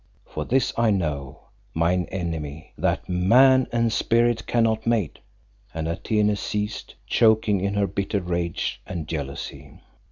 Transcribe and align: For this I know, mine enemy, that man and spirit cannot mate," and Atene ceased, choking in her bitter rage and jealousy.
For 0.25 0.45
this 0.45 0.73
I 0.77 0.89
know, 0.89 1.41
mine 1.75 2.07
enemy, 2.09 2.73
that 2.75 3.07
man 3.07 3.67
and 3.71 3.93
spirit 3.93 4.47
cannot 4.47 4.87
mate," 4.87 5.19
and 5.75 5.87
Atene 5.87 6.35
ceased, 6.37 6.95
choking 7.05 7.61
in 7.61 7.75
her 7.75 7.85
bitter 7.85 8.19
rage 8.21 8.81
and 8.87 9.07
jealousy. 9.07 9.77